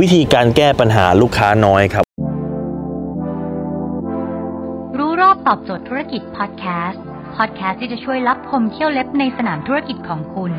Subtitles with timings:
[0.00, 2.04] วิธีการแก้ปัญหาลูกค้าน้อยครับ
[4.98, 7.02] รู้รอบตอบโจทย์ธุรกิจพอดแคสต์
[7.36, 10.52] พอดแคสต์ที่จะช่วยรับพมเที่ยวเล็บในสนามธุรกิจของคุณ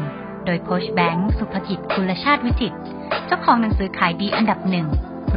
[0.45, 2.77] โดยโคชแบงค์สุภกิจคุลชาติวิจิตร
[3.25, 4.87] เจ้าของหนังสือขายดีอันดับหนึ่ง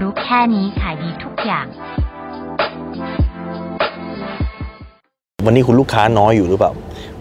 [0.01, 1.67] รู้แค่นี้ขายดีทุกอย่าง
[5.47, 6.73] วันนี้คุณลูกค้าน้อยอยู่หรือเปล่า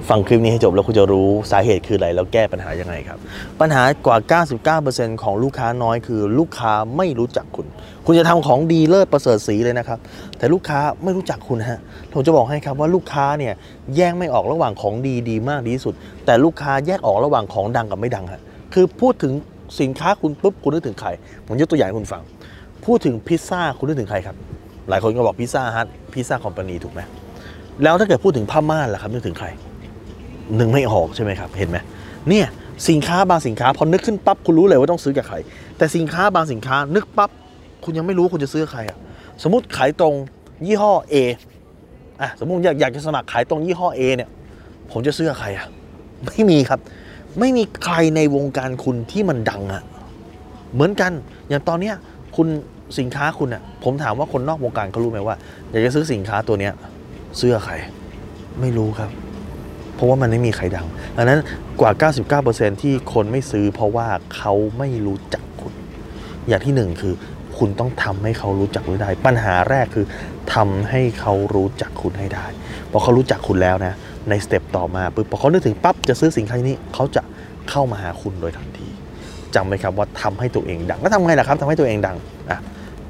[0.10, 3.18] ฟังคลิปนี้ให้จบแล้วคุณจะรู้สาเหตุคืออะไรแล้วแก้ปัญหายังไงครับ
[3.60, 4.18] ปัญหากว่า
[4.90, 7.68] 99%ของลูกค้าน้อยคือลูกค้าไม่รู้จักคุณ
[8.06, 10.00] คุณจะทำของดีเลิศประเสริฐสีเลยนะครับ
[10.38, 11.80] แต่ลูกค้าไม่รู้จักคุณฮะ
[12.12, 13.54] ผมจะบอกให้ครับว่าลูกค้าเนี่ย
[13.96, 15.94] แยกไม่ออกระหว่างของดีดีมากดีที่สุด
[16.26, 18.42] แต่ลูกค้าแยกออกระหว่างของดังกับไม่ดังฮะ
[18.74, 19.34] คือพูดถึง
[19.80, 21.10] สินค้าคุณปุ๊บคุณนึกถึงใคร
[21.48, 22.22] ผมยกตัวอย่างให้คุณฟัง
[22.86, 24.36] พูดถึงพิซซ่าคุณนึกถึงใครครับ
[24.90, 27.02] หลายคนก็บอกพิซซ่าฮัทพิซซ่าคอมพานีถูกไหม
[27.84, 29.48] แล้วถ้าเกิดพูดถึงผ้าม่านล่ะครับนึกถึงใคร
[30.60, 31.78] นึกไม่ออกใช่ไหมครับ เห็นไหม
[32.30, 32.48] เนี่ย
[32.90, 35.36] สินค้าบางสินค้าพอนึกขึ้นปั๊บคุณรู้เลยว่าต้องซื้อกับใคร
[35.78, 37.30] แต่สินค้าบางสินค้านึกปั๊บ
[37.84, 38.98] คุณยังไม่รู้คุณจะซื้อใครอะ
[39.44, 40.14] สมมติขายตรง
[40.66, 41.16] ยี่ห้อ A
[42.22, 44.30] อะสมมติอยากอยากจะสมัครขายตรงยี่ห้อ A เนี่ย
[44.92, 45.68] ผมจะซื้อกับใครอะ
[46.26, 46.80] ไม่มีครับ
[47.40, 49.84] ไม่มีใครในวงการคุณที่มันดังอะ
[50.74, 51.12] เหมือนกัน
[51.50, 51.96] อย่างตอนเนี้ย
[52.36, 52.48] คุณ
[53.00, 55.36] สินค้าคุณอะผมถามว่าคนนอกวงการเขารู้ไหมว่า
[55.72, 56.74] อยากจะซื้อสินค้าตัวเนี้ย
[57.40, 57.74] ซื้อกับใคร
[58.62, 59.10] ไม่รู้ครับ
[59.98, 61.40] เพราะว่ามันไม่มีใครดังดังนั้น
[61.82, 61.92] กว่า
[62.42, 65.74] 99%ที่คนไม่ซื้อ เพราะว่าเขาไม่รู้จักคุณ
[66.48, 67.14] อย่างที่หนึ่งคือ
[67.58, 70.06] คุณต้องทำให้เขารู้จักคุณได้ ปัญหาแรกคือ
[70.54, 72.46] ทำให้เขารู้จักคุณให้ได้
[72.92, 73.94] พอเขารู้จักคุณแล้วนะ
[74.30, 77.22] ในสเต็ปต่อมาปุ๊บพอเขานึกถึงปั๊บจะซื้อสินค้านี้เขาจะ
[77.70, 78.88] เข้ามาหาคุณโดยทันที
[79.56, 82.18] จำไว้ครับว่าทำให้ตัวเองดังแล้วทำไงล่ะครับทำให้ตัวเองดัง
[82.50, 82.60] อะ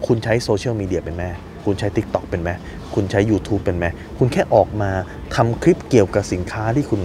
[0.06, 1.30] คุณใช้โซเชียลมีเดียเป็นแม่
[1.66, 2.50] คุณใช้ Tik t o อกเป็นไหม
[2.98, 3.86] คุณใช้ YouTube เป็นไหม
[4.20, 4.92] คุณแค่ออกมา
[5.36, 7.02] ทำคลิปเกี่ยวกับสินค้าที่คุณ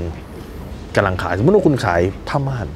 [0.96, 2.66] กำลังขาย สมมติว่าคุณขายผ้าม่าน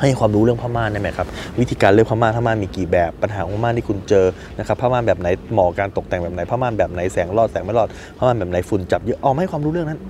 [0.00, 1.26] ให้ความรู้เรื่องผ้าม่านได้ไหมครับ
[1.60, 4.26] วิธีการเลือกผ้าม่านผ้าม่านมีกี่แบบปัญหาของผ้าม่านที่คุณเจอ
[4.58, 10.00] นะครับผ้าม่านแบบไหนเหมาะการตกแต่งแบบไหนผ้าม่านแบบไหนแสงรอดแสงไม่รอดผ้าม่านแบบไหนฝุ่นจับเยอะเอาให้ความรู้เรื่องนั้น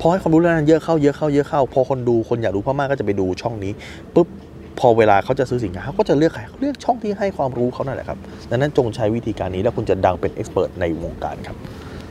[0.00, 3.72] พอให้ความรู้เรื่องนั้นเยอะเข้าเยอะเข้าเยอะเข้าพอคนดูคนอยากรู้ผ้าม่านก็จะไปดูช่องนี้
[4.14, 4.28] ปุ๊บ
[4.80, 8.18] พอเวลาเขาจะซื้อสินค้าเขาก็จะเลือกใครเขาเลือกช่องที่ให้ความรู้เขานั่นแหละครับ
[8.50, 11.56] ดังนั้นจงใช้วิธีการนี้แล้วคุณจะดังเป็นเอ็กซ์เพรสในวงการครับ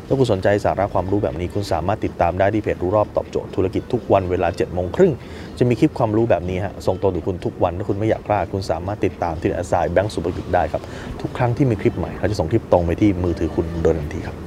[0.08, 5.14] ถ้าคุณสนใจสาระความรู้แบบนี้คุณสามารถติดตามได้ที่เพจรู้รอบตอบโจทย์ธุรกิจทุกวันเวลา7จ็ดโมงครึ่ง
[5.58, 10.81] จะมีคลิปความรู้แบบนี้ฮะส่งตรงถึงคุณทุกวันถ้าคุณไม่อยากพลาดคุณสามารถติดตามที่อาสายแบงก์สุภกิจได้ครับ
[11.22, 14.44] ทุกครั้งที่มีคลิปใหม่เขาจะส่งคลิปตรงไปที่มือถือคุณโดยทันทีครับ